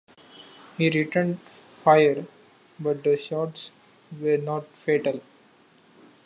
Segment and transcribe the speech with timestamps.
[0.79, 1.39] He returned
[1.83, 2.25] fire,
[2.79, 3.69] but the shots
[4.19, 5.21] were not fatal.